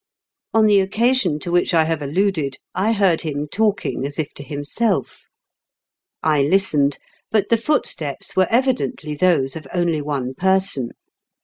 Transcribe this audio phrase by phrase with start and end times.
[0.55, 4.43] On the occasion to which I have alluded I heard him talking, as if to
[4.43, 5.05] himsel£
[6.23, 6.97] I listened;
[7.31, 10.93] but the footsteps were evidently those of only one person.